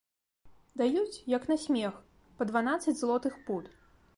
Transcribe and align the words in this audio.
Даюць, 0.81 1.19
як 1.35 1.45
на 1.51 1.57
смех, 1.65 1.93
па 2.41 2.51
дванаццаць 2.53 2.99
злотых 3.03 3.33
пуд. 3.47 3.65